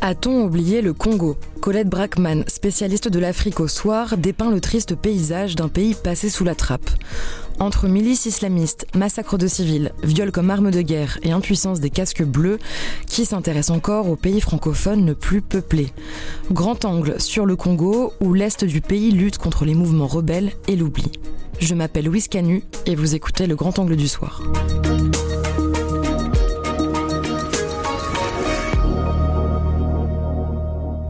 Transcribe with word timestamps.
A-t-on 0.00 0.44
oublié 0.44 0.80
le 0.80 0.92
Congo? 0.92 1.36
Colette 1.60 1.88
Brackman, 1.88 2.44
spécialiste 2.46 3.08
de 3.08 3.18
l'Afrique 3.18 3.58
au 3.58 3.66
soir, 3.66 4.16
dépeint 4.16 4.52
le 4.52 4.60
triste 4.60 4.94
paysage 4.94 5.56
d'un 5.56 5.66
pays 5.66 5.94
passé 5.94 6.30
sous 6.30 6.44
la 6.44 6.54
trappe. 6.54 6.88
Entre 7.58 7.88
milices 7.88 8.26
islamistes, 8.26 8.86
massacres 8.94 9.38
de 9.38 9.48
civils, 9.48 9.90
viols 10.04 10.30
comme 10.30 10.50
arme 10.50 10.70
de 10.70 10.82
guerre 10.82 11.18
et 11.24 11.32
impuissance 11.32 11.80
des 11.80 11.90
casques 11.90 12.22
bleus, 12.22 12.60
qui 13.08 13.24
s'intéresse 13.24 13.70
encore 13.70 14.08
aux 14.08 14.14
pays 14.14 14.40
francophones 14.40 15.04
le 15.04 15.16
plus 15.16 15.42
peuplés 15.42 15.92
Grand 16.52 16.84
angle 16.84 17.20
sur 17.20 17.44
le 17.44 17.56
Congo, 17.56 18.12
où 18.20 18.34
l'Est 18.34 18.64
du 18.64 18.80
pays 18.80 19.10
lutte 19.10 19.38
contre 19.38 19.64
les 19.64 19.74
mouvements 19.74 20.06
rebelles 20.06 20.52
et 20.68 20.76
l'oubli. 20.76 21.10
Je 21.58 21.74
m'appelle 21.74 22.04
Louise 22.04 22.28
Canu 22.28 22.62
et 22.84 22.94
vous 22.94 23.16
écoutez 23.16 23.48
le 23.48 23.56
Grand 23.56 23.80
Angle 23.80 23.96
du 23.96 24.06
Soir. 24.06 24.42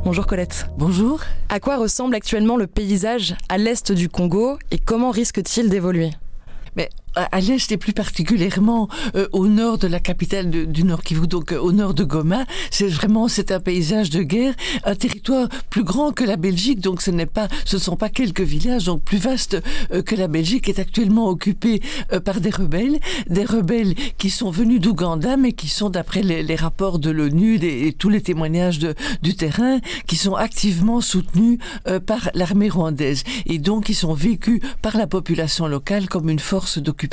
Bonjour 0.07 0.25
Colette. 0.25 0.69
Bonjour. 0.79 1.21
À 1.49 1.59
quoi 1.59 1.79
ressemble 1.79 2.15
actuellement 2.15 2.57
le 2.57 2.69
paysage 2.69 3.35
à 3.49 3.59
l'est 3.59 3.91
du 3.91 4.09
Congo 4.09 4.57
et 4.71 4.79
comment 4.79 5.11
risque-t-il 5.11 5.69
d'évoluer? 5.69 6.11
Mais 6.77 6.91
à 7.17 7.41
l'est 7.41 7.73
et 7.73 7.77
plus 7.79 7.93
particulièrement 7.93 8.89
euh, 9.15 9.27
au 9.33 9.47
nord 9.47 9.79
de 9.79 9.87
la 9.87 10.01
capitale 10.01 10.51
du 10.51 10.85
Nord 10.85 11.03
Kivu, 11.03 11.27
donc 11.27 11.53
euh, 11.53 11.59
au 11.59 11.73
nord 11.73 11.95
de 11.95 12.05
Goma. 12.05 12.45
C'est 12.71 12.89
vraiment 12.89 13.27
c'est 13.29 13.51
un 13.51 13.61
paysage 13.61 14.11
de 14.11 14.23
guerre, 14.23 14.55
un 14.85 14.95
territoire 14.95 15.49
plus 15.71 15.83
grand 15.83 16.13
que 16.13 16.25
la 16.25 16.37
Belgique, 16.37 16.81
donc 16.81 17.01
ce 17.01 17.11
n'est 17.11 17.27
pas, 17.27 17.49
ce 17.65 17.79
sont 17.79 17.97
pas 17.97 18.11
quelques 18.11 18.43
villages, 18.43 18.85
donc 18.85 19.03
plus 19.03 19.17
vaste 19.17 19.61
euh, 19.93 20.03
que 20.03 20.15
la 20.15 20.29
Belgique 20.29 20.69
est 20.69 20.79
actuellement 20.79 21.29
occupé 21.29 21.81
par 22.25 22.41
des 22.41 22.51
rebelles, 22.51 22.99
des 23.29 23.45
rebelles 23.45 23.95
qui 24.19 24.31
sont 24.31 24.51
venus 24.51 24.81
d'Ouganda, 24.81 25.37
mais 25.37 25.53
qui 25.53 25.69
sont 25.69 25.91
d'après 25.91 26.23
les, 26.23 26.57
rapports 26.57 26.99
de 26.99 27.11
l'ONU 27.11 27.59
et 27.63 27.93
tous 27.93 28.09
les 28.09 28.21
témoignages 28.21 28.79
de, 28.79 28.95
du 29.23 29.35
terrain, 29.35 29.79
qui 30.07 30.17
sont 30.17 30.35
activement 30.35 31.01
soutenus 31.01 31.59
par 32.07 32.31
l'armée 32.35 32.69
rwandaise. 32.69 33.25
Et 33.47 33.59
donc 33.59 33.85
qui 33.85 33.95
sont 33.95 34.15
vécus 34.15 34.61
par 34.83 34.97
la 34.97 35.07
population 35.07 35.67
locale 35.67 36.09
comme 36.09 36.29
une 36.31 36.39
force 36.39 36.79
d'occupation 36.79 37.06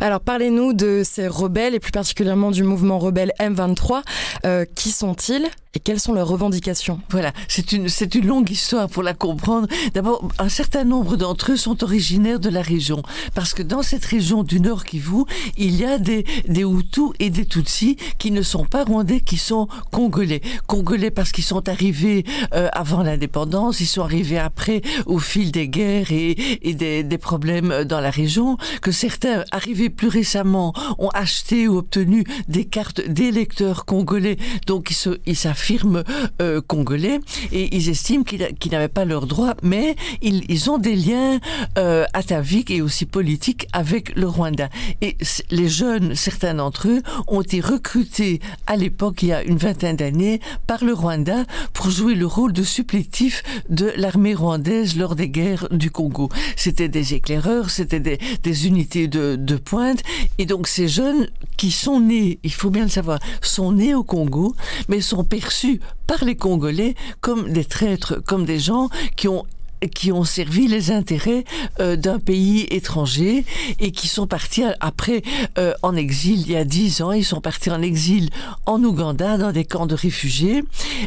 alors 0.00 0.20
parlez-nous 0.20 0.72
de 0.72 1.02
ces 1.04 1.26
rebelles 1.26 1.74
et 1.74 1.80
plus 1.80 1.90
particulièrement 1.90 2.50
du 2.50 2.62
mouvement 2.62 2.98
rebelle 2.98 3.32
M23. 3.40 4.02
Euh, 4.46 4.64
qui 4.76 4.90
sont-ils 4.90 5.48
et 5.74 5.80
quelles 5.80 6.00
sont 6.00 6.12
leurs 6.12 6.28
revendications? 6.28 7.00
Voilà, 7.10 7.32
c'est 7.46 7.72
une, 7.72 7.88
c'est 7.88 8.14
une 8.14 8.26
longue 8.26 8.50
histoire 8.50 8.88
pour 8.88 9.02
la 9.02 9.12
comprendre. 9.12 9.68
D'abord, 9.92 10.26
un 10.38 10.48
certain 10.48 10.84
nombre 10.84 11.16
d'entre 11.16 11.52
eux 11.52 11.56
sont 11.56 11.84
originaires 11.84 12.40
de 12.40 12.48
la 12.48 12.62
région. 12.62 13.02
Parce 13.34 13.54
que 13.54 13.62
dans 13.62 13.82
cette 13.82 14.04
région 14.04 14.44
du 14.44 14.60
Nord 14.60 14.84
Kivu, 14.84 15.24
il 15.56 15.76
y 15.76 15.84
a 15.84 15.98
des, 15.98 16.24
des 16.48 16.62
Hutus 16.62 17.10
et 17.18 17.30
des 17.30 17.44
Tutsis 17.44 17.96
qui 18.18 18.30
ne 18.30 18.42
sont 18.42 18.64
pas 18.64 18.84
rwandais, 18.84 19.20
qui 19.20 19.36
sont 19.36 19.68
congolais. 19.92 20.40
Congolais 20.66 21.10
parce 21.10 21.32
qu'ils 21.32 21.44
sont 21.44 21.68
arrivés 21.68 22.24
euh, 22.54 22.68
avant 22.72 23.02
l'indépendance, 23.02 23.80
ils 23.80 23.86
sont 23.86 24.02
arrivés 24.02 24.38
après 24.38 24.80
au 25.06 25.18
fil 25.18 25.52
des 25.52 25.68
guerres 25.68 26.12
et, 26.12 26.36
et 26.62 26.74
des, 26.74 27.02
des 27.02 27.18
problèmes 27.18 27.84
dans 27.84 28.00
la 28.00 28.10
région, 28.10 28.56
que 28.80 28.92
certains, 28.92 29.44
arrivés 29.50 29.90
plus 29.90 30.08
récemment, 30.08 30.72
ont 30.98 31.08
acheté 31.08 31.68
ou 31.68 31.78
obtenu 31.78 32.24
des 32.48 32.64
cartes 32.64 33.00
d'électeurs 33.00 33.84
congolais, 33.84 34.36
donc 34.66 34.90
ils 34.90 35.36
firme 35.54 36.02
euh, 36.40 36.60
congolais 36.60 37.20
et 37.52 37.76
ils 37.76 37.88
estiment 37.88 38.24
qu'ils 38.24 38.72
n'avaient 38.72 38.88
pas 38.88 39.04
leurs 39.04 39.26
droits, 39.26 39.54
mais 39.62 39.96
ils, 40.22 40.70
ont 40.70 40.78
des 40.78 40.96
liens 40.96 41.38
euh, 41.78 42.04
ataviques 42.12 42.70
et 42.70 42.82
aussi 42.82 43.06
politiques 43.06 43.66
avec 43.72 44.14
le 44.16 44.26
Rwanda. 44.26 44.68
Et 45.00 45.16
les 45.50 45.68
jeunes, 45.68 46.14
certains 46.14 46.54
d'entre 46.54 46.88
eux, 46.88 47.02
ont 47.26 47.40
été 47.40 47.60
recrutés 47.60 48.40
à 48.66 48.76
l'époque, 48.76 49.22
il 49.22 49.28
y 49.28 49.32
a 49.32 49.42
une 49.42 49.56
vingtaine 49.56 49.96
d'années, 49.96 50.40
par 50.66 50.84
le 50.84 50.92
Rwanda 50.92 51.44
pour 51.72 51.90
jouer 51.90 52.14
le 52.14 52.26
rôle 52.26 52.52
de 52.52 52.62
supplétif 52.62 53.42
de 53.68 53.92
l'armée 53.96 54.34
rwandaise 54.34 54.96
lors 54.96 55.14
des 55.14 55.28
guerres 55.28 55.68
du 55.70 55.90
Congo. 55.90 56.28
C'était 56.56 56.88
des 56.88 57.14
éclaireurs, 57.14 57.70
c'était 57.70 58.00
des 58.00 58.57
unités 58.66 59.08
de, 59.08 59.36
de 59.36 59.56
pointe, 59.56 60.02
et 60.38 60.46
donc 60.46 60.68
ces 60.68 60.88
jeunes 60.88 61.28
qui 61.56 61.70
sont 61.70 62.00
nés, 62.00 62.38
il 62.42 62.52
faut 62.52 62.70
bien 62.70 62.84
le 62.84 62.90
savoir, 62.90 63.18
sont 63.42 63.72
nés 63.72 63.94
au 63.94 64.02
Congo, 64.02 64.54
mais 64.88 65.00
sont 65.00 65.24
perçus 65.24 65.80
par 66.06 66.24
les 66.24 66.36
Congolais 66.36 66.94
comme 67.20 67.52
des 67.52 67.64
traîtres, 67.64 68.22
comme 68.24 68.44
des 68.44 68.58
gens 68.58 68.88
qui 69.16 69.28
ont 69.28 69.44
qui 69.86 70.12
ont 70.12 70.24
servi 70.24 70.68
les 70.68 70.90
intérêts 70.90 71.44
euh, 71.80 71.96
d'un 71.96 72.18
pays 72.18 72.66
étranger 72.70 73.44
et 73.80 73.90
qui 73.92 74.08
sont 74.08 74.26
partis 74.26 74.64
après 74.80 75.22
euh, 75.58 75.72
en 75.82 75.94
exil 75.94 76.40
il 76.40 76.52
y 76.52 76.56
a 76.56 76.64
dix 76.64 77.00
ans. 77.00 77.12
Ils 77.12 77.24
sont 77.24 77.40
partis 77.40 77.70
en 77.70 77.82
exil 77.82 78.30
en 78.66 78.82
Ouganda 78.82 79.38
dans 79.38 79.52
des 79.52 79.64
camps 79.64 79.86
de 79.86 79.94
réfugiés 79.94 80.64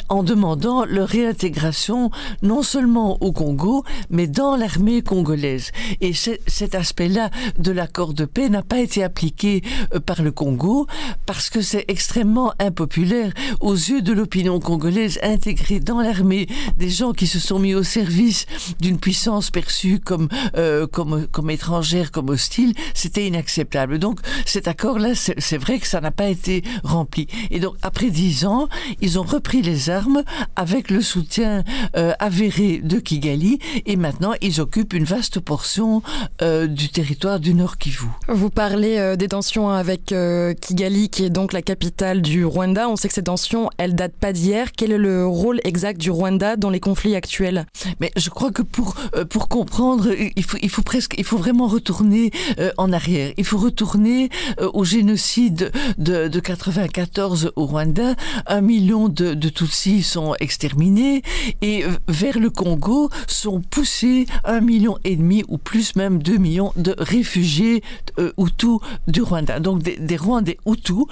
en 0.10 0.24
demandant 0.24 0.86
leur 0.86 1.10
réintégration 1.10 2.12
non 2.42 2.64
seulement 2.64 3.22
au 3.22 3.32
Congo 3.32 3.84
mais 4.10 4.28
dans 4.28 4.56
l'armée 4.56 5.02
congolaise. 5.02 5.72
Et 6.00 6.14
cet 6.14 6.76
aspect-là 6.76 7.30
de 7.60 7.72
l'accord 7.72 8.14
de 8.14 8.26
paix 8.26 8.50
n'a 8.50 8.64
pas 8.64 8.80
été 8.80 9.04
appliqué 9.04 9.64
euh, 9.94 10.00
par 10.00 10.22
le 10.22 10.32
Congo 10.32 10.88
parce 11.26 11.50
que 11.50 11.62
c'est 11.62 11.86
extrêmement 11.88 12.54
impopulaire 12.60 13.34
aux 13.60 13.74
yeux 13.74 14.02
de 14.02 14.14
l'opinion 14.14 14.60
congolaise 14.60 15.20
intégrer 15.24 15.80
dans 15.80 16.02
l'armée 16.02 16.48
des 16.78 16.90
gens 16.90 17.14
qui 17.14 17.28
se 17.28 17.40
sont 17.40 17.60
mis 17.60 17.76
au 17.76 17.84
service 17.84 18.46
d'une 18.80 19.00
puissance 19.00 19.52
perçue 19.52 20.00
comme, 20.00 20.28
euh, 20.58 20.88
comme, 20.88 21.28
comme 21.28 21.50
étrangère, 21.50 22.12
comme 22.12 22.30
hostile, 22.30 22.74
c'était 22.94 23.28
inacceptable. 23.28 24.00
Donc 24.00 24.20
cet 24.46 24.68
accord-là, 24.68 25.14
c'est 25.16 25.58
vrai 25.58 25.80
que 25.80 25.88
ça 25.88 26.02
n'a 26.02 26.12
pas 26.12 26.28
été 26.28 26.64
rempli. 26.84 27.28
Et 27.50 27.60
donc 27.60 27.76
après 27.82 28.10
dix 28.10 28.46
ans, 28.46 28.68
ils 29.02 29.20
ont 29.20 29.24
repris 29.24 29.62
les 29.62 29.90
armes 29.90 30.24
avec 30.56 30.90
le 30.90 31.02
soutien 31.02 31.64
euh, 31.96 32.14
avéré 32.20 32.82
de 32.84 33.00
Kigali 33.00 33.60
et 33.86 33.96
maintenant 33.96 34.34
ils 34.42 34.62
occupent 34.62 34.94
une 34.94 35.06
vaste 35.06 35.40
portion 35.40 36.02
euh, 36.42 36.68
du 36.68 36.90
territoire 36.90 37.40
du 37.40 37.54
Nord 37.54 37.78
Kivu. 37.78 38.08
Vous 38.28 38.50
parlez 38.50 38.98
euh, 38.98 39.16
des 39.16 39.28
tensions 39.28 39.70
avec 39.70 40.12
euh, 40.12 40.54
Kigali, 40.54 41.10
qui 41.10 41.26
est 41.26 41.30
donc 41.30 41.54
la 41.54 41.62
capitale 41.62 42.22
du 42.22 42.46
Rwanda. 42.46 42.90
On 42.90 42.96
sait 42.96 43.08
que 43.08 43.14
ces 43.14 43.24
tensions, 43.24 43.70
elles 43.78 43.96
datent 43.96 44.16
pas 44.16 44.34
d'hier. 44.34 44.72
Quel 44.76 44.92
est 44.92 44.98
le 44.98 45.26
rôle 45.26 45.60
exact 45.64 46.00
du 46.00 46.12
Rwanda 46.12 46.56
dans 46.56 46.70
les 46.70 46.80
conflits 46.80 47.16
actuels? 47.16 47.66
Mais 48.00 48.12
je 48.16 48.30
crois 48.30 48.51
que 48.52 48.62
pour 48.62 48.96
euh, 49.16 49.26
pour 49.26 49.48
comprendre, 49.48 50.10
il 50.36 50.44
faut 50.44 50.58
il 50.62 50.70
faut 50.70 50.82
presque 50.82 51.16
il 51.18 51.24
faut 51.24 51.38
vraiment 51.38 51.68
retourner 51.68 52.32
euh, 52.60 52.72
en 52.78 52.92
arrière. 52.92 53.34
Il 53.38 53.46
faut 53.46 53.58
retourner 53.58 54.30
euh, 54.60 54.70
au 54.74 54.84
génocide 54.84 55.72
de, 55.98 56.28
de 56.28 56.40
94 56.40 57.54
au 57.56 57.66
Rwanda. 57.66 58.16
Un 58.48 58.62
million 58.62 59.10
de, 59.10 59.34
de 59.34 59.50
Tutsis 59.50 60.04
sont 60.04 60.36
exterminés 60.40 61.22
et 61.62 61.84
vers 62.08 62.40
le 62.40 62.50
Congo 62.50 63.10
sont 63.28 63.62
poussés 63.62 64.26
un 64.44 64.62
million 64.62 64.98
et 65.04 65.16
demi 65.16 65.44
ou 65.48 65.58
plus 65.58 65.96
même 65.96 66.22
deux 66.22 66.38
millions 66.38 66.74
de 66.76 66.96
réfugiés 66.98 67.84
euh, 68.20 68.32
Hutus 68.38 68.80
du 69.08 69.22
Rwanda. 69.22 69.60
Donc 69.60 69.84
des, 69.84 69.98
des 69.98 70.18
Rwandais 70.18 70.58
Hutus 70.66 71.06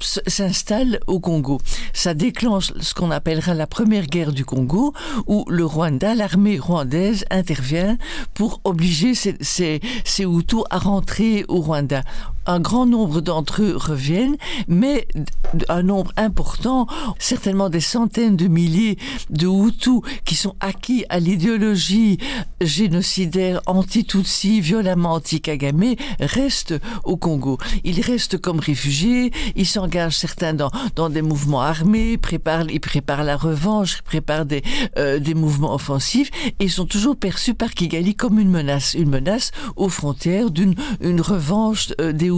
s'installe 0.00 1.00
au 1.06 1.20
Congo. 1.20 1.60
Ça 1.92 2.14
déclenche 2.14 2.72
ce 2.80 2.94
qu'on 2.94 3.10
appellera 3.10 3.54
la 3.54 3.66
première 3.66 4.06
guerre 4.06 4.32
du 4.32 4.44
Congo, 4.44 4.92
où 5.26 5.44
le 5.48 5.64
Rwanda, 5.64 6.14
l'armée 6.14 6.58
rwandaise 6.58 7.24
intervient 7.30 7.98
pour 8.34 8.60
obliger 8.64 9.14
ces, 9.14 9.36
ces, 9.40 9.80
Hutus 10.18 10.64
à 10.70 10.78
rentrer 10.78 11.44
au 11.48 11.60
Rwanda 11.60 12.02
un 12.48 12.60
grand 12.60 12.86
nombre 12.86 13.20
d'entre 13.20 13.62
eux 13.62 13.76
reviennent, 13.76 14.36
mais 14.66 15.06
un 15.68 15.82
nombre 15.82 16.12
important, 16.16 16.86
certainement 17.18 17.68
des 17.68 17.80
centaines 17.80 18.36
de 18.36 18.48
milliers 18.48 18.98
de 19.30 19.46
Hutus 19.46 20.00
qui 20.24 20.34
sont 20.34 20.56
acquis 20.60 21.04
à 21.10 21.20
l'idéologie 21.20 22.18
génocidaire 22.60 23.60
anti-Tutsi, 23.66 24.60
violemment 24.60 25.12
anti-Kagame, 25.12 25.94
restent 26.20 26.74
au 27.04 27.16
Congo. 27.16 27.58
Ils 27.84 28.00
restent 28.00 28.38
comme 28.38 28.60
réfugiés, 28.60 29.30
ils 29.54 29.66
s'engagent 29.66 30.16
certains 30.16 30.54
dans, 30.54 31.10
des 31.10 31.22
mouvements 31.22 31.60
armés, 31.60 32.16
préparent, 32.16 32.70
ils 32.70 32.80
préparent 32.80 33.24
la 33.24 33.36
revanche, 33.36 34.00
préparent 34.02 34.46
des, 34.46 34.62
euh, 34.96 35.20
mouvements 35.36 35.74
offensifs 35.74 36.30
et 36.58 36.68
sont 36.68 36.86
toujours 36.86 37.14
perçus 37.14 37.52
par 37.54 37.70
Kigali 37.70 38.14
comme 38.14 38.38
une 38.38 38.50
menace, 38.50 38.94
une 38.94 39.10
menace 39.10 39.50
aux 39.76 39.90
frontières 39.90 40.50
d'une 40.50 40.74
une 41.00 41.20
revanche 41.20 41.88
euh, 42.00 42.12
des 42.12 42.26
Hutus. 42.26 42.37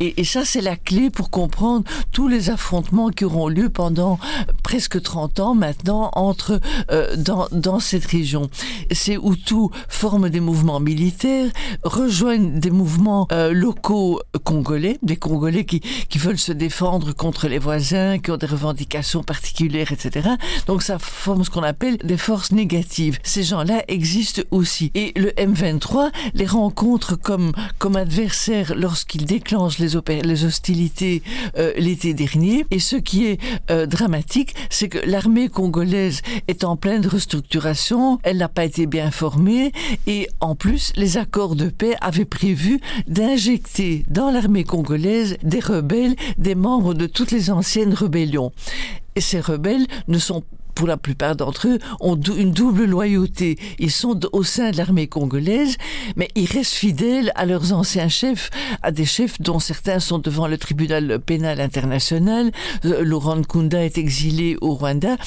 Et, 0.00 0.24
ça, 0.24 0.44
c'est 0.44 0.60
la 0.60 0.76
clé 0.76 1.10
pour 1.10 1.30
comprendre 1.30 1.84
tous 2.12 2.28
les 2.28 2.50
affrontements 2.50 3.10
qui 3.10 3.24
auront 3.24 3.48
lieu 3.48 3.68
pendant 3.68 4.18
presque 4.62 5.00
30 5.00 5.40
ans 5.40 5.54
maintenant 5.54 6.10
entre 6.14 6.60
euh, 6.90 7.16
dans, 7.16 7.48
dans 7.52 7.80
cette 7.80 8.04
région. 8.04 8.50
Ces 8.90 9.14
Hutus 9.14 9.68
forment 9.88 10.28
des 10.28 10.40
mouvements 10.40 10.80
militaires, 10.80 11.50
rejoignent 11.82 12.58
des 12.58 12.70
mouvements 12.70 13.26
euh, 13.32 13.52
locaux 13.52 14.20
congolais, 14.44 14.98
des 15.02 15.16
Congolais 15.16 15.64
qui, 15.64 15.80
qui 15.80 16.18
veulent 16.18 16.38
se 16.38 16.52
défendre 16.52 17.12
contre 17.12 17.48
les 17.48 17.58
voisins, 17.58 18.18
qui 18.18 18.30
ont 18.30 18.36
des 18.36 18.46
revendications 18.46 19.22
particulières, 19.22 19.92
etc. 19.92 20.30
Donc 20.66 20.82
ça 20.82 20.98
forme 20.98 21.44
ce 21.44 21.50
qu'on 21.50 21.62
appelle 21.62 21.98
des 21.98 22.16
forces 22.16 22.52
négatives. 22.52 23.18
Ces 23.22 23.42
gens-là 23.42 23.84
existent 23.88 24.42
aussi. 24.50 24.90
Et 24.94 25.12
le 25.16 25.30
M23 25.30 26.10
les 26.34 26.46
rencontre 26.46 27.16
comme, 27.16 27.52
comme 27.78 27.96
adversaires 27.96 28.74
lorsqu'ils 28.76 29.09
qu'il 29.10 29.24
déclenche 29.24 29.78
les, 29.78 29.96
hostilités 30.44 31.22
euh, 31.58 31.72
l'été 31.76 32.14
dernier. 32.14 32.64
Et 32.70 32.78
ce 32.78 32.94
qui 32.94 33.26
est 33.26 33.40
euh, 33.70 33.86
dramatique, 33.86 34.54
c'est 34.70 34.88
que 34.88 34.98
l'armée 34.98 35.48
congolaise 35.48 36.22
est 36.46 36.62
en 36.62 36.76
pleine 36.76 37.04
restructuration, 37.04 38.20
elle 38.22 38.36
n'a 38.36 38.48
pas 38.48 38.64
été 38.64 38.86
bien 38.86 39.10
formée, 39.10 39.72
et 40.06 40.28
en 40.38 40.54
plus, 40.54 40.92
les 40.94 41.18
accords 41.18 41.56
de 41.56 41.68
paix 41.68 41.96
avaient 42.00 42.24
prévu 42.24 42.80
d'injecter 43.08 44.04
dans 44.08 44.30
l'armée 44.30 44.62
congolaise 44.64 45.36
des 45.42 45.60
rebelles, 45.60 46.14
des 46.38 46.54
membres 46.54 46.94
de 46.94 47.06
toutes 47.06 47.32
les 47.32 47.50
anciennes 47.50 47.94
rébellions. 47.94 48.52
Et 49.16 49.20
ces 49.20 49.40
rebelles 49.40 49.86
ne 50.06 50.18
sont 50.18 50.44
pour 50.80 50.88
la 50.88 50.96
plupart 50.96 51.36
d'entre 51.36 51.68
eux, 51.68 51.78
ont 52.00 52.18
une 52.18 52.52
double 52.52 52.86
loyauté. 52.86 53.58
Ils 53.78 53.90
sont 53.90 54.18
au 54.32 54.42
sein 54.42 54.70
de 54.70 54.78
l'armée 54.78 55.08
congolaise, 55.08 55.76
mais 56.16 56.28
ils 56.36 56.46
restent 56.46 56.72
fidèles 56.72 57.32
à 57.34 57.44
leurs 57.44 57.74
anciens 57.74 58.08
chefs, 58.08 58.48
à 58.82 58.90
des 58.90 59.04
chefs 59.04 59.42
dont 59.42 59.58
certains 59.58 60.00
sont 60.00 60.18
devant 60.18 60.48
le 60.48 60.56
tribunal 60.56 61.20
pénal 61.20 61.60
international. 61.60 62.50
Euh, 62.86 63.04
Laurent 63.04 63.36
Nkunda 63.36 63.84
est 63.84 63.98
exilé 63.98 64.56
au 64.62 64.72
Rwanda. 64.72 65.18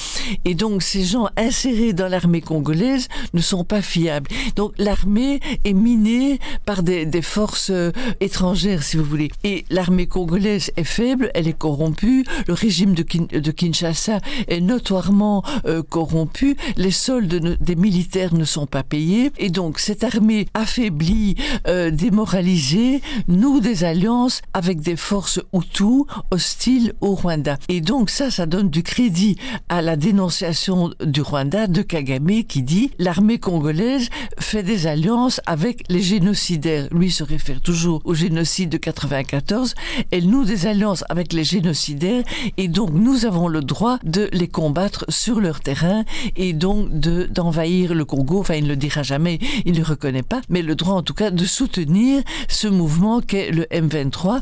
Et 0.44 0.56
donc, 0.56 0.82
ces 0.82 1.04
gens 1.04 1.28
insérés 1.36 1.92
dans 1.92 2.08
l'armée 2.08 2.40
congolaise 2.40 3.06
ne 3.32 3.40
sont 3.40 3.62
pas 3.62 3.80
fiables. 3.80 4.28
Donc, 4.56 4.72
l'armée 4.76 5.38
est 5.64 5.72
minée 5.72 6.40
par 6.64 6.82
des, 6.82 7.06
forces 7.22 7.70
euh, 7.70 7.92
étrangères, 8.20 8.82
si 8.82 8.96
vous 8.96 9.04
voulez. 9.04 9.30
Et 9.44 9.66
l'armée 9.70 10.08
congolaise 10.08 10.72
est 10.76 10.82
faible, 10.82 11.30
elle 11.32 11.46
est 11.46 11.56
corrompue. 11.56 12.24
Le 12.48 12.54
régime 12.54 12.94
de 12.94 13.50
Kinshasa 13.52 14.18
est 14.48 14.60
notoirement 14.60 15.43
euh, 15.66 15.82
corrompus, 15.82 16.56
les 16.76 16.90
soldes 16.90 17.58
des 17.60 17.76
militaires 17.76 18.34
ne 18.34 18.44
sont 18.44 18.66
pas 18.66 18.82
payés, 18.82 19.32
et 19.38 19.50
donc 19.50 19.78
cette 19.78 20.04
armée 20.04 20.46
affaiblie, 20.54 21.36
euh, 21.66 21.90
démoralisée, 21.90 23.00
noue 23.28 23.60
des 23.60 23.84
alliances 23.84 24.42
avec 24.52 24.80
des 24.80 24.96
forces 24.96 25.40
Hutus 25.52 26.04
hostiles 26.30 26.94
au 27.00 27.14
Rwanda. 27.14 27.58
Et 27.68 27.80
donc 27.80 28.10
ça, 28.10 28.30
ça 28.30 28.46
donne 28.46 28.70
du 28.70 28.82
crédit 28.82 29.36
à 29.68 29.82
la 29.82 29.96
dénonciation 29.96 30.90
du 31.04 31.20
Rwanda 31.20 31.66
de 31.66 31.82
Kagame 31.82 32.44
qui 32.48 32.62
dit 32.62 32.90
l'armée 32.98 33.38
congolaise 33.38 34.08
fait 34.38 34.62
des 34.62 34.86
alliances 34.86 35.40
avec 35.46 35.84
les 35.88 36.00
génocidaires. 36.02 36.88
Lui 36.90 37.10
se 37.10 37.22
réfère 37.22 37.60
toujours 37.60 38.00
au 38.04 38.14
génocide 38.14 38.70
de 38.70 38.76
94. 38.76 39.74
Elle 40.10 40.28
noue 40.28 40.44
des 40.44 40.66
alliances 40.66 41.04
avec 41.08 41.32
les 41.32 41.44
génocidaires 41.44 42.24
et 42.56 42.68
donc 42.68 42.90
nous 42.92 43.26
avons 43.26 43.48
le 43.48 43.60
droit 43.60 43.98
de 44.04 44.28
les 44.32 44.48
combattre 44.48 45.04
sur 45.08 45.33
leur 45.40 45.60
terrain 45.60 46.04
et 46.36 46.52
donc 46.52 46.88
de 46.90 47.26
d'envahir 47.30 47.94
le 47.94 48.04
Congo. 48.04 48.40
Enfin, 48.40 48.54
il 48.54 48.64
ne 48.64 48.68
le 48.68 48.76
dira 48.76 49.02
jamais, 49.02 49.38
il 49.64 49.72
ne 49.72 49.78
le 49.78 49.84
reconnaît 49.84 50.22
pas, 50.22 50.40
mais 50.48 50.62
le 50.62 50.74
droit 50.74 50.94
en 50.94 51.02
tout 51.02 51.14
cas 51.14 51.30
de 51.30 51.44
soutenir 51.44 52.22
ce 52.48 52.68
mouvement 52.68 53.20
qu'est 53.20 53.50
le 53.50 53.64
M23, 53.64 54.40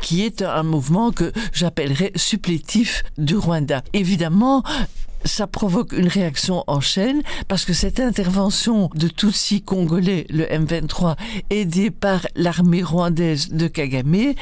qui 0.00 0.24
est 0.24 0.42
un 0.42 0.62
mouvement 0.62 1.12
que 1.12 1.32
j'appellerais 1.52 2.12
supplétif 2.16 3.02
du 3.18 3.36
Rwanda. 3.36 3.82
Évidemment, 3.92 4.62
ça 5.24 5.46
provoque 5.46 5.92
une 5.92 6.08
réaction 6.08 6.64
en 6.66 6.80
chaîne 6.80 7.22
parce 7.48 7.64
que 7.64 7.72
cette 7.72 8.00
intervention 8.00 8.90
de 8.94 9.08
Tutsi 9.08 9.62
congolais, 9.62 10.26
le 10.30 10.44
M23, 10.44 11.16
aidé 11.50 11.90
par 11.90 12.26
l'armée 12.36 12.82
rwandaise 12.82 13.50
de 13.50 13.66
Kagame, 13.66 14.34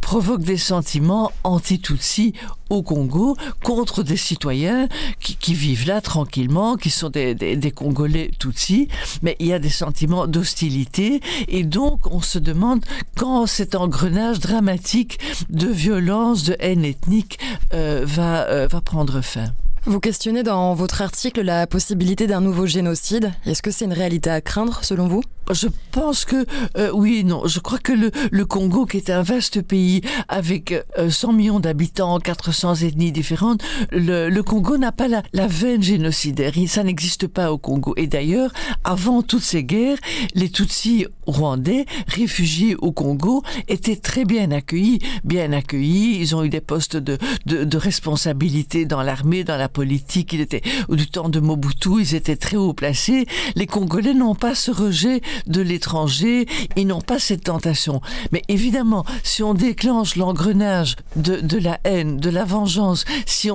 provoque 0.00 0.42
des 0.42 0.56
sentiments 0.56 1.32
anti-Tutsi 1.42 2.34
au 2.70 2.82
Congo 2.82 3.36
contre 3.62 4.02
des 4.02 4.16
citoyens 4.16 4.88
qui, 5.20 5.36
qui, 5.36 5.54
vivent 5.54 5.86
là 5.86 6.00
tranquillement, 6.00 6.76
qui 6.76 6.90
sont 6.90 7.10
des, 7.10 7.34
des, 7.34 7.56
des 7.56 7.70
Congolais 7.70 8.30
Tutsi, 8.38 8.88
mais 9.22 9.36
il 9.38 9.46
y 9.46 9.52
a 9.52 9.58
des 9.58 9.70
sentiments 9.70 10.26
d'hostilité 10.26 11.20
et 11.48 11.64
donc 11.64 12.06
on 12.12 12.20
se 12.20 12.38
demande 12.38 12.84
quand 13.16 13.46
cet 13.46 13.74
engrenage 13.74 14.40
dramatique 14.40 15.18
de 15.50 15.68
violence, 15.68 16.44
de 16.44 16.56
haine 16.58 16.84
ethnique 16.84 17.38
euh, 17.72 18.02
va, 18.04 18.46
euh, 18.48 18.68
va 18.68 18.80
prendre 18.80 19.20
fin. 19.20 19.52
Vous 19.88 20.00
questionnez 20.00 20.42
dans 20.42 20.74
votre 20.74 21.00
article 21.00 21.42
la 21.42 21.68
possibilité 21.68 22.26
d'un 22.26 22.40
nouveau 22.40 22.66
génocide. 22.66 23.30
Est-ce 23.46 23.62
que 23.62 23.70
c'est 23.70 23.84
une 23.84 23.92
réalité 23.92 24.30
à 24.30 24.40
craindre 24.40 24.82
selon 24.82 25.06
vous? 25.06 25.22
Je 25.52 25.68
pense 25.92 26.24
que 26.24 26.44
euh, 26.76 26.90
oui 26.92 27.24
non. 27.24 27.46
Je 27.46 27.60
crois 27.60 27.78
que 27.78 27.92
le, 27.92 28.10
le, 28.30 28.44
Congo, 28.44 28.86
qui 28.86 28.96
est 28.96 29.10
un 29.10 29.22
vaste 29.22 29.62
pays 29.62 30.00
avec 30.28 30.72
euh, 30.98 31.10
100 31.10 31.32
millions 31.32 31.60
d'habitants, 31.60 32.18
400 32.18 32.76
ethnies 32.76 33.12
différentes, 33.12 33.62
le, 33.92 34.28
le 34.28 34.42
Congo 34.42 34.76
n'a 34.76 34.92
pas 34.92 35.08
la, 35.08 35.22
la, 35.32 35.46
veine 35.46 35.82
génocidaire. 35.82 36.52
Ça 36.66 36.82
n'existe 36.82 37.26
pas 37.26 37.52
au 37.52 37.58
Congo. 37.58 37.94
Et 37.96 38.06
d'ailleurs, 38.06 38.52
avant 38.84 39.22
toutes 39.22 39.42
ces 39.42 39.64
guerres, 39.64 39.98
les 40.34 40.50
Tutsis 40.50 41.06
rwandais, 41.26 41.86
réfugiés 42.08 42.76
au 42.76 42.92
Congo, 42.92 43.42
étaient 43.68 43.96
très 43.96 44.24
bien 44.24 44.50
accueillis. 44.50 44.98
Bien 45.24 45.52
accueillis. 45.52 46.18
Ils 46.20 46.34
ont 46.34 46.44
eu 46.44 46.48
des 46.48 46.60
postes 46.60 46.96
de, 46.96 47.18
de, 47.46 47.64
de 47.64 47.76
responsabilité 47.76 48.84
dans 48.84 49.02
l'armée, 49.02 49.44
dans 49.44 49.56
la 49.56 49.68
politique. 49.68 50.32
Il 50.32 50.40
était 50.40 50.62
du 50.88 51.08
temps 51.08 51.28
de 51.28 51.40
Mobutu. 51.40 52.00
Ils 52.00 52.14
étaient 52.14 52.36
très 52.36 52.56
haut 52.56 52.74
placés. 52.74 53.26
Les 53.54 53.66
Congolais 53.66 54.14
n'ont 54.14 54.34
pas 54.34 54.54
ce 54.54 54.70
rejet 54.70 55.20
de 55.46 55.60
l'étranger, 55.60 56.46
ils 56.76 56.86
n'ont 56.86 57.00
pas 57.00 57.18
cette 57.18 57.44
tentation. 57.44 58.00
Mais 58.32 58.42
évidemment, 58.48 59.04
si 59.22 59.42
on 59.42 59.54
déclenche 59.54 60.16
l'engrenage 60.16 60.96
de, 61.16 61.58
la 61.58 61.80
haine, 61.84 62.18
de 62.18 62.30
la 62.30 62.44
vengeance, 62.44 63.04
si, 63.26 63.50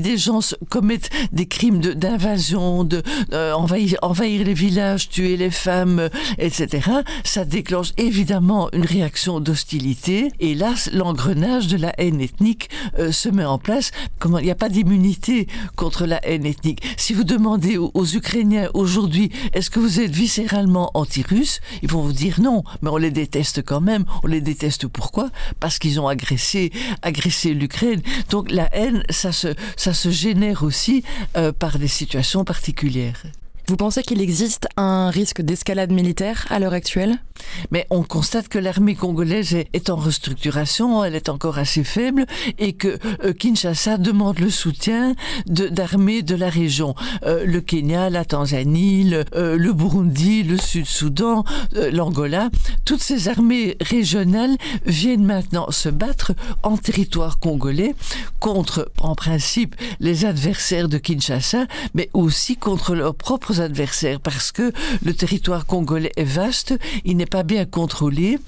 des 0.00 0.16
gens 0.16 0.40
commettent 0.68 1.10
des 1.32 1.46
crimes 1.46 1.80
d'invasion, 1.80 2.84
de, 2.84 3.02
euh, 3.32 3.52
envahir, 3.52 4.44
les 4.44 4.54
villages, 4.54 5.08
tuer 5.08 5.36
les 5.36 5.50
femmes, 5.50 5.98
euh, 6.00 6.08
etc., 6.38 6.88
ça 7.24 7.44
déclenche 7.44 7.92
évidemment 7.96 8.68
une 8.72 8.84
réaction 8.84 9.40
d'hostilité. 9.40 10.30
Et 10.40 10.54
là, 10.54 10.74
l'engrenage 10.92 11.66
de 11.66 11.76
la 11.76 11.92
haine 11.98 12.20
ethnique 12.20 12.70
euh, 12.98 13.12
se 13.12 13.28
met 13.28 13.44
en 13.44 13.58
place. 13.58 13.90
Il 14.24 14.30
n'y 14.44 14.50
a 14.50 14.54
pas 14.54 14.68
d'immunité 14.68 15.48
contre 15.76 16.06
la 16.06 16.24
haine 16.24 16.46
ethnique. 16.46 16.82
Si 16.96 17.12
vous 17.12 17.24
demandez 17.24 17.76
aux, 17.76 17.90
aux 17.94 18.06
Ukrainiens 18.06 18.68
aujourd'hui, 18.74 19.30
est-ce 19.52 19.70
que 19.70 19.80
vous 19.80 20.00
êtes 20.00 20.12
viscéralement 20.12 20.90
anti 20.94 21.09
ils 21.82 21.90
vont 21.90 22.02
vous 22.02 22.12
dire 22.12 22.40
non, 22.40 22.62
mais 22.82 22.90
on 22.90 22.96
les 22.96 23.10
déteste 23.10 23.62
quand 23.64 23.80
même. 23.80 24.04
On 24.22 24.26
les 24.26 24.40
déteste 24.40 24.86
pourquoi? 24.86 25.30
Parce 25.58 25.78
qu'ils 25.78 26.00
ont 26.00 26.08
agressé, 26.08 26.72
agressé 27.02 27.54
l'Ukraine. 27.54 28.02
Donc 28.30 28.50
la 28.50 28.74
haine, 28.74 29.02
ça 29.10 29.32
se, 29.32 29.54
ça 29.76 29.94
se 29.94 30.10
génère 30.10 30.62
aussi 30.62 31.02
euh, 31.36 31.52
par 31.52 31.78
des 31.78 31.88
situations 31.88 32.44
particulières. 32.44 33.22
Vous 33.66 33.76
pensez 33.76 34.02
qu'il 34.02 34.20
existe 34.20 34.68
un 34.76 35.10
risque 35.10 35.42
d'escalade 35.42 35.92
militaire 35.92 36.46
à 36.50 36.58
l'heure 36.58 36.72
actuelle? 36.72 37.18
Mais 37.70 37.86
on 37.90 38.02
constate 38.02 38.48
que 38.48 38.58
l'armée 38.58 38.94
congolaise 38.94 39.56
est 39.72 39.90
en 39.90 39.96
restructuration, 39.96 41.04
elle 41.04 41.14
est 41.14 41.28
encore 41.28 41.58
assez 41.58 41.84
faible 41.84 42.26
et 42.58 42.72
que 42.72 42.98
euh, 43.24 43.32
Kinshasa 43.32 43.96
demande 43.96 44.38
le 44.38 44.50
soutien 44.50 45.14
d'armées 45.46 46.22
de, 46.22 46.34
la 46.34 46.48
région. 46.48 46.94
Euh, 47.24 47.44
le 47.44 47.60
Kenya, 47.60 48.10
la 48.10 48.24
Tanzanie, 48.24 49.04
le, 49.04 49.24
euh, 49.34 49.72
Burundi, 49.72 50.42
le 50.42 50.58
Sud-Soudan, 50.58 51.44
l'Angola, 51.72 52.50
toutes 52.84 53.02
ces 53.02 53.28
armées 53.28 53.76
régionales 53.80 54.56
viennent 54.84 55.24
maintenant 55.24 55.70
se 55.70 55.88
battre 55.88 56.32
en 56.62 56.76
territoire 56.76 57.38
congolais 57.38 57.94
contre, 58.40 58.90
en 59.00 59.14
principe, 59.14 59.76
les 60.00 60.24
adversaires 60.24 60.88
de 60.88 60.98
Kinshasa, 60.98 61.66
mais 61.94 62.10
aussi 62.12 62.56
contre 62.56 62.94
leurs 62.94 63.14
adversaires 63.58 64.20
parce 64.20 64.52
que 64.52 64.72
le 65.04 65.14
territoire 65.14 65.66
congolais 65.66 66.12
est 66.16 66.24
vaste, 66.24 66.78
il 67.04 67.16
n'est 67.16 67.26
pas 67.26 67.42
bien 67.42 67.64
contrôlé 67.64 68.38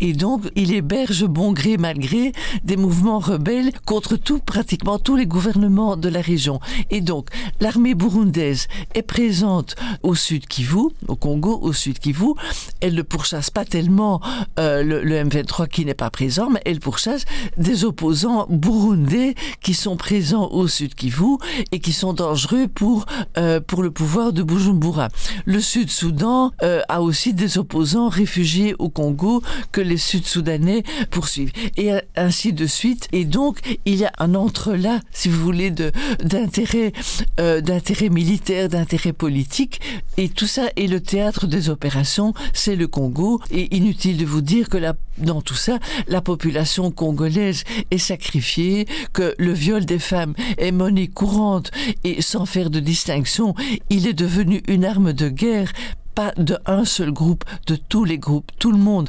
et 0.00 0.12
donc 0.12 0.42
il 0.56 0.74
héberge 0.74 1.24
bon 1.24 1.52
gré 1.52 1.78
mal 1.78 1.98
gré 1.98 2.32
des 2.64 2.76
mouvements 2.76 3.18
rebelles 3.18 3.72
contre 3.86 4.16
tout 4.16 4.38
pratiquement 4.38 4.98
tous 4.98 5.16
les 5.16 5.26
gouvernements 5.26 5.96
de 5.96 6.08
la 6.08 6.20
région. 6.20 6.60
Et 6.90 7.00
donc 7.00 7.28
l'armée 7.60 7.94
burundaise 7.94 8.66
est 8.94 9.02
présente 9.02 9.76
au 10.02 10.14
sud 10.14 10.46
Kivu, 10.46 10.90
au 11.08 11.16
Congo, 11.16 11.58
au 11.62 11.72
sud 11.72 11.98
Kivu. 11.98 12.34
Elle 12.80 12.94
ne 12.94 13.02
pourchasse 13.02 13.50
pas 13.50 13.64
tellement 13.64 14.20
euh, 14.58 14.82
le, 14.82 15.02
le 15.02 15.14
M23 15.16 15.68
qui 15.68 15.84
n'est 15.84 15.94
pas 15.94 16.10
présent, 16.10 16.50
mais 16.50 16.60
elle 16.64 16.80
pourchasse 16.80 17.24
des 17.56 17.84
opposants 17.84 18.46
burundais 18.50 19.34
qui 19.62 19.74
sont 19.74 19.96
présents 19.96 20.48
au 20.48 20.68
sud 20.68 20.94
Kivu 20.94 21.38
et 21.72 21.80
qui 21.80 21.92
sont 21.92 22.12
dangereux 22.12 22.66
pour 22.68 23.06
euh, 23.38 23.60
pour 23.60 23.82
le 23.82 23.90
pouvoir 23.90 24.32
de 24.32 24.42
Bujumbura. 24.50 25.08
Le 25.44 25.60
Sud-Soudan 25.60 26.50
euh, 26.62 26.82
a 26.88 27.02
aussi 27.02 27.34
des 27.34 27.56
opposants 27.56 28.08
réfugiés 28.08 28.74
au 28.80 28.88
Congo 28.88 29.42
que 29.70 29.80
les 29.80 29.96
Sud-Soudanais 29.96 30.82
poursuivent. 31.10 31.52
Et 31.76 31.92
ainsi 32.16 32.52
de 32.52 32.66
suite. 32.66 33.08
Et 33.12 33.24
donc, 33.24 33.58
il 33.84 33.94
y 33.94 34.04
a 34.04 34.12
un 34.18 34.34
entrelac, 34.34 35.02
si 35.12 35.28
vous 35.28 35.40
voulez, 35.40 35.70
d'intérêt 35.70 36.92
euh, 37.38 37.60
d'intérêt 37.60 38.08
militaire, 38.08 38.68
d'intérêt 38.68 39.12
politique. 39.12 39.80
Et 40.16 40.28
tout 40.28 40.46
ça 40.48 40.64
est 40.76 40.88
le 40.88 41.00
théâtre 41.00 41.46
des 41.46 41.70
opérations, 41.70 42.34
c'est 42.52 42.76
le 42.76 42.88
Congo. 42.88 43.40
Et 43.52 43.76
inutile 43.76 44.16
de 44.16 44.26
vous 44.26 44.40
dire 44.40 44.68
que 44.68 44.78
dans 45.18 45.42
tout 45.42 45.54
ça, 45.54 45.78
la 46.08 46.20
population 46.20 46.90
congolaise 46.90 47.62
est 47.90 47.98
sacrifiée, 47.98 48.86
que 49.12 49.34
le 49.38 49.52
viol 49.52 49.84
des 49.84 49.98
femmes 49.98 50.34
est 50.58 50.72
monnaie 50.72 51.08
courante 51.08 51.70
et 52.04 52.20
sans 52.22 52.46
faire 52.46 52.70
de 52.70 52.80
distinction, 52.80 53.54
il 53.90 54.06
est 54.06 54.12
devenu 54.14 54.39
une 54.68 54.84
arme 54.84 55.12
de 55.12 55.28
guerre 55.28 55.72
pas 56.14 56.32
de 56.36 56.58
un 56.66 56.84
seul 56.84 57.10
groupe, 57.10 57.44
de 57.66 57.76
tous 57.76 58.04
les 58.04 58.18
groupes, 58.18 58.50
tout 58.58 58.72
le 58.72 58.78
monde. 58.78 59.08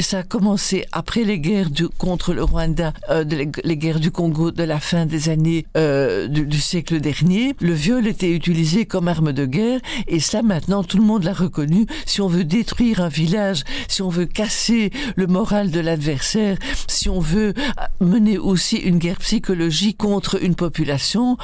Ça 0.00 0.18
a 0.18 0.22
commencé 0.22 0.84
après 0.92 1.24
les 1.24 1.38
guerres 1.38 1.68
contre 1.98 2.32
le 2.32 2.42
Rwanda, 2.42 2.92
euh, 3.10 3.24
les, 3.24 3.76
guerres 3.76 4.00
du 4.00 4.10
Congo 4.10 4.50
de 4.50 4.62
la 4.62 4.80
fin 4.80 5.06
des 5.06 5.28
années 5.28 5.66
euh, 5.76 6.28
du, 6.28 6.60
siècle 6.60 7.00
dernier. 7.00 7.54
Le 7.60 7.72
viol 7.72 8.06
était 8.06 8.30
utilisé 8.30 8.86
comme 8.86 9.08
arme 9.08 9.32
de 9.32 9.46
guerre 9.46 9.80
et 10.06 10.20
ça 10.20 10.42
maintenant 10.42 10.82
tout 10.82 10.98
le 10.98 11.04
monde 11.04 11.24
l'a 11.24 11.32
reconnu. 11.32 11.86
Si 12.06 12.20
on 12.20 12.28
veut 12.28 12.44
détruire 12.44 13.00
un 13.00 13.08
village, 13.08 13.64
si 13.88 14.02
on 14.02 14.08
veut 14.08 14.26
casser 14.26 14.90
le 15.16 15.26
moral 15.26 15.70
de 15.70 15.80
l'adversaire, 15.80 16.56
si 16.88 17.08
on 17.08 17.20
veut 17.20 17.54
mener 18.00 18.38
aussi 18.38 18.76
une 18.76 18.98
guerre 18.98 19.18
psychologique 19.18 19.98
contre 19.98 20.42
une 20.42 20.54
population, 20.54 21.36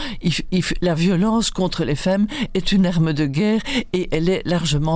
la 0.80 0.94
violence 0.94 1.50
contre 1.50 1.84
les 1.84 1.96
femmes 1.96 2.26
est 2.54 2.72
une 2.72 2.86
arme 2.86 3.12
de 3.12 3.26
guerre 3.26 3.60
et 3.92 4.08
elle 4.12 4.28
est 4.28 4.42
largement 4.44 4.87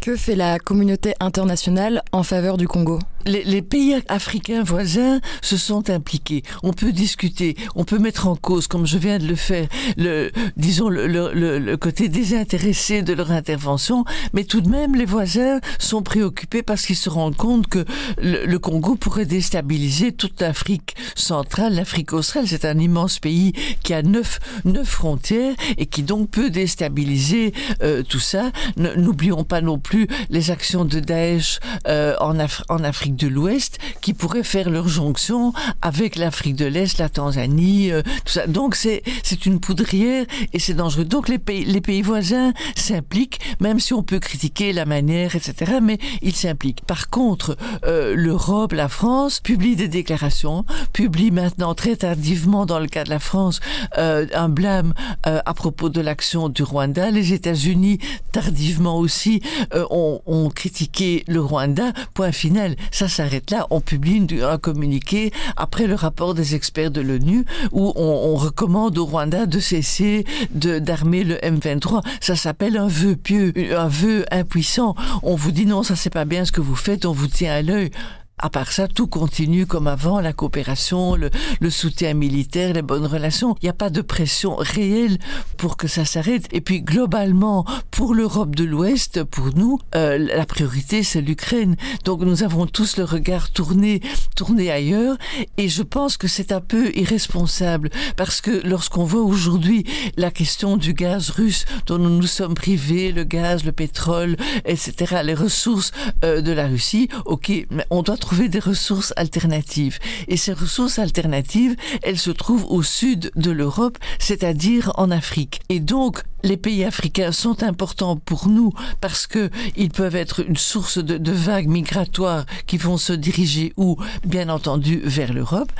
Que 0.00 0.16
fait 0.16 0.36
la 0.36 0.58
communauté 0.58 1.14
internationale 1.20 2.02
en 2.12 2.22
faveur 2.22 2.56
du 2.56 2.68
Congo? 2.68 2.98
Les, 3.26 3.44
les, 3.44 3.62
pays 3.62 3.96
africains 4.08 4.62
voisins 4.62 5.20
se 5.42 5.56
sont 5.56 5.90
impliqués. 5.90 6.42
On 6.62 6.72
peut 6.72 6.92
discuter, 6.92 7.56
on 7.74 7.84
peut 7.84 7.98
mettre 7.98 8.28
en 8.28 8.36
cause, 8.36 8.66
comme 8.66 8.86
je 8.86 8.98
viens 8.98 9.18
de 9.18 9.26
le 9.26 9.34
faire, 9.34 9.68
le, 9.96 10.30
disons 10.56 10.88
le, 10.88 11.06
le, 11.06 11.58
le, 11.58 11.76
côté 11.76 12.08
désintéressé 12.08 13.02
de 13.02 13.12
leur 13.12 13.30
intervention, 13.30 14.04
mais 14.32 14.44
tout 14.44 14.60
de 14.60 14.68
même 14.68 14.94
les 14.94 15.04
voisins 15.04 15.60
sont 15.78 16.02
préoccupés 16.02 16.62
parce 16.62 16.86
qu'ils 16.86 16.96
se 16.96 17.10
rendent 17.10 17.36
compte 17.36 17.66
que 17.66 17.84
le, 18.20 18.58
Congo 18.58 18.96
pourrait 18.96 19.26
déstabiliser 19.26 20.12
toute 20.12 20.40
l'Afrique 20.40 20.96
centrale, 21.14 21.74
l'Afrique 21.74 22.12
australe. 22.12 22.46
C'est 22.48 22.64
un 22.64 22.78
immense 22.78 23.18
pays 23.18 23.52
qui 23.82 23.94
a 23.94 24.02
neuf, 24.02 24.40
neuf 24.64 24.88
frontières 24.88 25.54
et 25.76 25.86
qui 25.86 26.02
donc 26.02 26.30
peut 26.30 26.50
déstabiliser 26.50 27.52
euh, 27.82 28.02
tout 28.02 28.18
ça. 28.18 28.50
N'oublions 28.76 29.44
pas 29.44 29.60
non 29.60 29.78
plus 29.78 30.08
les 30.30 30.50
actions 30.50 30.84
de 30.84 31.00
Daesh 31.00 31.60
euh, 31.86 32.16
en, 32.20 32.36
en 32.68 32.84
Afrique 32.84 33.16
de 33.18 33.28
l'Ouest 33.28 33.78
qui 34.00 34.14
pourraient 34.14 34.42
faire 34.42 34.70
leur 34.70 34.88
jonction 34.88 35.52
avec 35.82 36.16
l'Afrique 36.16 36.56
de 36.56 36.64
l'Est, 36.64 36.98
la 36.98 37.08
Tanzanie, 37.08 37.90
euh, 37.90 38.02
tout 38.24 38.32
ça. 38.32 38.46
Donc 38.46 38.74
c'est 38.74 39.02
une 39.44 39.60
poudrière 39.60 40.24
et 40.52 40.58
c'est 40.58 40.74
dangereux. 40.74 41.04
Donc 41.04 41.28
les 41.28 41.38
pays 41.38 41.64
les 41.64 41.80
pays 41.80 42.02
voisins 42.02 42.52
s'impliquent, 42.76 43.40
même 43.60 43.80
si 43.80 43.92
on 43.92 44.02
peut 44.02 44.20
critiquer 44.20 44.72
la 44.72 44.86
manière, 44.86 45.36
etc. 45.36 45.78
Mais 45.82 45.98
ils 46.22 46.34
s'impliquent. 46.34 46.84
Par 46.86 47.10
contre, 47.10 47.56
euh, 47.84 48.14
l'Europe, 48.14 48.72
la 48.72 48.88
France 48.88 49.40
publie 49.40 49.76
des 49.76 49.88
déclarations, 49.88 50.64
publie 50.92 51.30
maintenant 51.30 51.74
très 51.74 51.96
tardivement 51.96 52.64
dans 52.64 52.78
le 52.78 52.86
cas 52.86 53.04
de 53.04 53.10
la 53.10 53.18
France 53.18 53.60
euh, 53.98 54.26
un 54.32 54.48
blâme 54.48 54.94
à 55.24 55.54
propos 55.54 55.88
de 55.88 56.00
l'action 56.00 56.48
du 56.48 56.62
Rwanda. 56.62 57.10
Les 57.10 57.32
États-Unis 57.32 57.98
tardivement 58.32 58.98
aussi 58.98 59.42
ont 59.90 60.50
critiqué 60.54 61.24
le 61.26 61.40
Rwanda. 61.40 61.92
Point 62.14 62.32
final 62.32 62.76
ça 62.98 63.06
s'arrête 63.06 63.52
là. 63.52 63.68
On 63.70 63.80
publie 63.80 64.26
un 64.42 64.58
communiqué 64.58 65.30
après 65.56 65.86
le 65.86 65.94
rapport 65.94 66.34
des 66.34 66.56
experts 66.56 66.90
de 66.90 67.00
l'ONU 67.00 67.44
où 67.70 67.92
on, 67.94 68.32
on, 68.32 68.34
recommande 68.34 68.98
au 68.98 69.04
Rwanda 69.04 69.46
de 69.46 69.60
cesser 69.60 70.24
d'armer 70.50 71.22
le 71.22 71.36
M23. 71.36 72.04
Ça 72.20 72.34
s'appelle 72.34 72.76
un 72.76 72.88
vœu 72.88 73.14
pieux, 73.14 73.52
un 73.76 73.86
vœu 73.86 74.24
impuissant. 74.32 74.96
On 75.22 75.36
vous 75.36 75.52
dit 75.52 75.64
non, 75.64 75.84
ça 75.84 75.94
c'est 75.94 76.10
pas 76.10 76.24
bien 76.24 76.44
ce 76.44 76.50
que 76.50 76.60
vous 76.60 76.74
faites, 76.74 77.06
on 77.06 77.12
vous 77.12 77.28
tient 77.28 77.52
à 77.52 77.62
l'œil. 77.62 77.92
À 78.38 78.50
part 78.50 78.72
ça, 78.72 78.88
tout 78.88 79.06
continue 79.06 79.66
comme 79.66 79.86
avant, 79.86 80.20
la 80.20 80.32
coopération, 80.32 81.16
le, 81.16 81.30
le 81.60 81.70
soutien 81.70 82.14
militaire, 82.14 82.72
les 82.72 82.82
bonnes 82.82 83.06
relations. 83.06 83.56
Il 83.60 83.66
n'y 83.66 83.70
a 83.70 83.74
pas 83.74 83.90
de 83.90 84.00
pression 84.00 84.56
réelle 84.56 85.18
pour 85.56 85.76
que 85.76 85.88
ça 85.88 86.04
s'arrête. 86.04 86.46
Et 86.52 86.60
puis 86.60 86.82
globalement, 86.82 87.64
pour 87.90 88.14
l'Europe 88.14 88.54
de 88.54 88.64
l'Ouest, 88.64 89.24
pour 89.24 89.54
nous, 89.56 89.78
euh, 89.94 90.18
la 90.18 90.46
priorité 90.46 91.02
c'est 91.02 91.20
l'Ukraine. 91.20 91.76
Donc 92.04 92.20
nous 92.22 92.42
avons 92.42 92.66
tous 92.66 92.96
le 92.96 93.04
regard 93.04 93.50
tourné, 93.50 94.00
tourné 94.36 94.70
ailleurs. 94.70 95.16
Et 95.56 95.68
je 95.68 95.82
pense 95.82 96.16
que 96.16 96.28
c'est 96.28 96.52
un 96.52 96.60
peu 96.60 96.90
irresponsable 96.96 97.90
parce 98.16 98.40
que 98.40 98.66
lorsqu'on 98.66 99.04
voit 99.04 99.22
aujourd'hui 99.22 99.84
la 100.16 100.30
question 100.30 100.76
du 100.76 100.94
gaz 100.94 101.30
russe 101.30 101.64
dont 101.86 101.98
nous 101.98 102.10
nous 102.10 102.26
sommes 102.26 102.54
privés, 102.54 103.12
le 103.12 103.24
gaz, 103.24 103.64
le 103.64 103.72
pétrole, 103.72 104.36
etc., 104.64 105.22
les 105.24 105.34
ressources 105.34 105.92
euh, 106.24 106.40
de 106.40 106.52
la 106.52 106.66
Russie, 106.66 107.08
ok, 107.24 107.66
mais 107.70 107.86
on 107.90 108.02
doit 108.02 108.16
trouver 108.28 108.50
des 108.50 108.58
ressources 108.58 109.14
alternatives. 109.16 109.98
Et 110.26 110.36
ces 110.36 110.52
ressources 110.52 110.98
alternatives, 110.98 111.76
elles 112.02 112.18
se 112.18 112.30
trouvent 112.30 112.66
au 112.68 112.82
sud 112.82 113.30
de 113.36 113.50
l'Europe, 113.50 113.96
c'est-à-dire 114.18 114.92
en 114.96 115.10
Afrique. 115.10 115.62
Et 115.70 115.80
donc, 115.80 116.24
les 116.42 116.56
pays 116.56 116.84
africains 116.84 117.32
sont 117.32 117.62
importants 117.62 118.16
pour 118.16 118.48
nous 118.48 118.72
parce 119.00 119.26
que 119.26 119.50
ils 119.76 119.90
peuvent 119.90 120.16
être 120.16 120.46
une 120.46 120.56
source 120.56 120.98
de, 120.98 121.32
vagues 121.32 121.68
migratoires 121.68 122.46
qui 122.66 122.78
vont 122.78 122.96
se 122.96 123.12
diriger 123.12 123.72
où 123.76 123.96
bien 124.24 124.48
entendu 124.48 125.00
vers 125.04 125.32
l'Europe. 125.32 125.70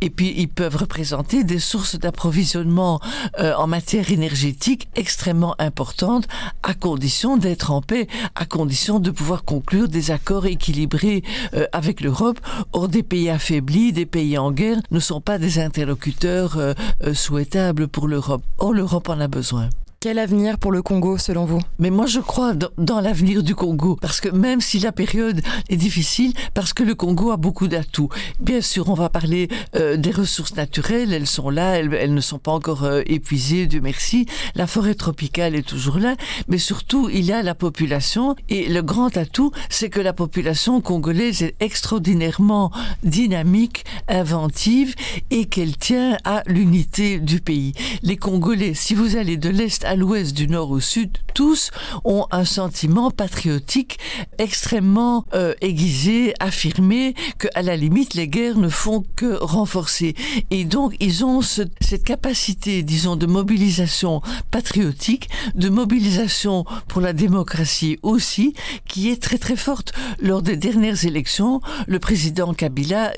Et 0.00 0.10
puis 0.10 0.34
ils 0.36 0.48
peuvent 0.48 0.76
représenter 0.76 1.44
des 1.44 1.58
sources 1.58 1.96
d'approvisionnement 1.96 3.00
euh, 3.38 3.54
en 3.54 3.66
matière 3.66 4.10
énergétique 4.12 4.88
extrêmement 4.94 5.54
importantes 5.58 6.28
à 6.62 6.74
condition 6.74 7.36
d'être 7.36 7.70
en 7.70 7.82
paix 7.82 8.06
à 8.34 8.44
condition 8.44 9.00
de 9.00 9.10
pouvoir 9.10 9.44
conclure 9.44 9.88
des 9.88 10.10
accords 10.10 10.46
équilibrés 10.46 11.22
euh, 11.54 11.66
avec 11.72 12.00
l'Europe. 12.00 12.40
Or 12.72 12.88
des 12.88 13.02
pays 13.02 13.30
affaiblis 13.30 13.92
des 13.92 14.06
pays 14.06 14.38
en 14.38 14.52
guerre 14.52 14.80
ne 14.90 15.00
sont 15.00 15.20
pas 15.20 15.38
des 15.38 15.58
interlocuteurs 15.58 16.56
euh, 16.58 16.74
euh, 17.04 17.14
souhaitables 17.14 17.88
pour 17.88 18.08
l'Europe. 18.08 18.42
Or 18.58 18.72
l'Europe 18.72 19.08
en 19.08 19.20
a 19.20 19.28
besoin 19.28 19.68
Quel 20.00 20.20
avenir 20.20 20.58
pour 20.58 20.70
le 20.70 20.80
Congo 20.80 21.18
selon 21.18 21.44
vous? 21.44 21.58
Mais 21.80 21.90
moi 21.90 22.06
je 22.06 22.20
crois 22.20 22.54
dans, 22.54 23.00
l'avenir 23.00 23.42
du 23.42 23.56
Congo 23.56 23.96
parce 24.00 24.20
que 24.20 24.28
même 24.28 24.60
si 24.60 24.78
la 24.78 24.92
période 24.92 25.40
est 25.70 25.76
difficile 25.76 26.32
parce 26.54 26.72
que 26.72 26.84
le 26.84 26.94
Congo 26.94 27.32
a 27.32 27.36
beaucoup 27.36 27.66
d'atouts. 27.66 28.08
Bien 28.38 28.60
sûr, 28.60 28.90
on 28.90 28.94
va 28.94 29.08
parler 29.08 29.48
euh, 29.74 29.96
des 29.96 30.12
ressources 30.12 30.54
naturelles, 30.54 31.12
elles 31.12 31.26
sont 31.26 31.50
là, 31.50 31.78
elles, 31.80 31.92
elles 31.94 32.14
ne 32.14 32.20
sont 32.20 32.38
pas 32.38 32.52
encore 32.52 32.84
euh, 32.84 33.02
épuisées, 33.06 33.66
Dieu 33.66 33.80
merci. 33.80 34.26
La 34.54 34.68
forêt 34.68 34.94
tropicale 34.94 35.56
est 35.56 35.66
toujours 35.66 35.98
là, 35.98 36.14
mais 36.46 36.58
surtout 36.58 37.08
il 37.12 37.24
y 37.24 37.32
a 37.32 37.42
la 37.42 37.56
population 37.56 38.36
et 38.48 38.68
le 38.68 38.82
grand 38.82 39.16
atout, 39.16 39.50
c'est 39.68 39.90
que 39.90 40.00
la 40.00 40.12
population 40.12 40.80
congolaise 40.80 41.42
est 41.42 41.56
extraordinairement 41.58 42.70
dynamique, 43.02 43.84
inventive 44.06 44.94
et 45.32 45.46
qu'elle 45.46 45.76
tient 45.76 46.18
à 46.22 46.44
l'unité 46.46 47.18
du 47.18 47.40
pays. 47.40 47.72
Les 48.04 48.16
Congolais, 48.16 48.74
si 48.74 48.94
vous 48.94 49.16
allez 49.16 49.36
de 49.36 49.48
l'est 49.48 49.87
à 49.88 49.96
l'ouest, 49.96 50.34
du 50.34 50.48
nord 50.48 50.70
au 50.70 50.80
sud, 50.80 51.16
tous 51.32 51.70
ont 52.04 52.26
un 52.30 52.44
sentiment 52.44 53.10
patriotique 53.10 53.98
extrêmement 54.36 55.24
euh, 55.32 55.54
aiguisé, 55.62 56.34
affirmé 56.40 57.14
que 57.38 57.48
à 57.54 57.62
la 57.62 57.74
limite 57.74 58.12
les 58.12 58.28
guerres 58.28 58.58
ne 58.58 58.68
font 58.68 59.02
que 59.16 59.42
renforcer. 59.42 60.14
Et 60.50 60.66
donc 60.66 60.94
ils 61.00 61.24
ont 61.24 61.40
ce, 61.40 61.62
cette 61.80 62.04
capacité, 62.04 62.82
disons, 62.82 63.16
de 63.16 63.24
mobilisation 63.24 64.20
patriotique, 64.50 65.30
de 65.54 65.70
mobilisation 65.70 66.66
pour 66.86 67.00
la 67.00 67.14
démocratie 67.14 67.98
aussi, 68.02 68.52
qui 68.86 69.08
est 69.08 69.22
très 69.22 69.38
très 69.38 69.56
forte. 69.56 69.94
Lors 70.20 70.42
des 70.42 70.58
dernières 70.58 71.06
élections, 71.06 71.62
le 71.86 71.98
président 71.98 72.52
Kabila 72.52 73.12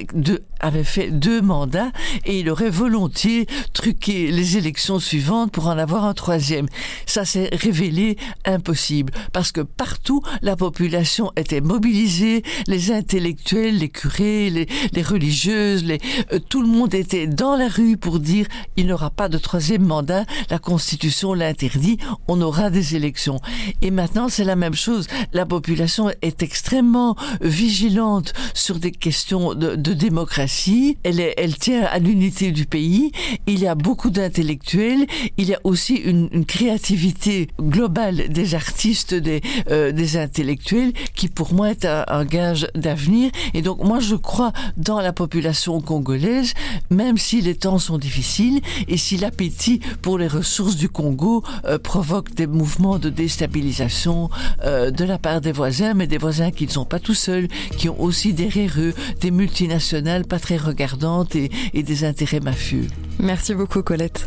avait 0.61 0.85
fait 0.85 1.11
deux 1.11 1.41
mandats 1.41 1.91
et 2.27 2.39
il 2.39 2.49
aurait 2.49 2.71
volontiers 2.71 3.47
truqué 3.73 4.31
les 4.31 4.57
élections 4.57 5.01
suivantes 5.01 5.51
pour 5.51 5.67
en 5.67 5.77
avoir 5.77 6.05
un 6.05 6.15
troisième. 6.15 6.60
Ça 7.07 7.25
s'est 7.25 7.51
révélé 7.53 8.17
impossible 8.45 9.13
parce 9.33 9.53
que 9.53 9.61
partout 9.61 10.23
la 10.43 10.57
population 10.57 11.33
était 11.37 11.61
mobilisée, 11.61 12.43
les 12.67 12.93
intellectuels, 12.93 13.79
les 13.79 13.89
curés, 13.89 14.51
les, 14.51 15.03
religieuses, 15.03 15.85
euh, 16.33 16.39
tout 16.49 16.63
le 16.63 16.69
monde 16.69 16.95
était 16.95 17.27
dans 17.27 17.57
la 17.57 17.69
rue 17.69 17.97
pour 17.97 18.21
dire 18.21 18.47
il 18.77 18.87
n'aura 18.87 19.11
pas 19.11 19.29
de 19.29 19.39
troisième 19.39 19.85
mandat, 19.85 20.25
la 20.51 20.59
constitution 20.59 21.35
l'interdit, 21.35 21.99
on 22.29 22.41
aura 22.43 22.71
des 22.71 22.97
élections. 22.97 23.41
Et 23.83 23.91
maintenant 23.91 24.29
c'est 24.29 24.45
la 24.45 24.57
même 24.57 24.75
chose, 24.75 25.07
la 25.33 25.47
population 25.47 26.11
est 26.23 26.43
extrêmement 26.43 27.17
vigilante 27.41 28.33
sur 28.55 28.79
des 28.79 28.93
questions 28.93 29.55
de, 29.55 29.75
démocratie, 29.77 30.99
elle 31.03 31.59
tient 31.59 31.85
à 31.85 31.99
l'unité 31.99 32.53
du 32.53 32.67
pays, 32.67 33.13
il 33.47 33.61
y 33.61 33.67
a 33.67 33.75
beaucoup 33.75 34.11
d'intellectuels, 34.11 35.07
il 35.37 35.49
y 35.49 35.55
a 35.55 35.61
aussi 35.65 35.95
une, 35.95 36.29
une 36.33 36.45
créativité 36.51 37.47
globale 37.61 38.29
des 38.29 38.57
artistes, 38.57 39.15
des, 39.15 39.41
euh, 39.71 39.93
des 39.93 40.17
intellectuels, 40.17 40.93
qui 41.15 41.29
pour 41.29 41.55
moi 41.55 41.71
est 41.71 41.85
un, 41.85 42.25
gage 42.25 42.67
d'avenir. 42.75 43.31
Et 43.55 43.63
donc 43.63 43.85
moi 43.85 44.01
je 44.01 44.17
crois 44.17 44.53
dans 44.77 45.01
la 45.01 45.13
population 45.13 45.81
congolaise, 45.81 46.55
même 46.91 47.19
si 47.19 47.41
les 47.41 47.55
temps 47.55 47.79
sont 47.79 47.99
difficiles 47.99 48.61
et 48.89 48.97
si 48.97 49.17
l'appétit 49.17 49.81
pour 50.03 50.19
les 50.19 50.27
ressources 50.27 50.75
du 50.75 50.89
Congo 50.89 51.45
euh, 51.67 51.79
provoque 51.79 52.35
des 52.35 52.49
mouvements 52.49 52.99
de 52.99 53.11
déstabilisation 53.11 54.29
euh, 54.65 54.91
de 54.91 55.05
la 55.05 55.19
part 55.19 55.41
des 55.41 55.53
voisins, 55.53 55.95
mais 55.95 56.09
des 56.09 56.19
voisins 56.19 56.51
qui 56.51 56.67
ne 56.67 56.73
sont 56.73 56.85
pas 56.85 56.99
tout 56.99 57.15
seuls, 57.15 57.47
qui 57.79 57.89
ont 57.89 58.01
aussi 58.03 58.35
derrière 58.35 58.73
eux 58.79 58.93
des 59.21 59.31
multinationales 59.31 60.25
pas 60.25 60.41
très 60.41 60.57
regardantes 60.57 61.37
et 61.37 61.83
des 61.85 62.03
intérêts 62.03 62.41
mafieux. 62.41 62.89
Merci 63.21 63.55
beaucoup 63.55 63.85
Colette. 63.85 64.27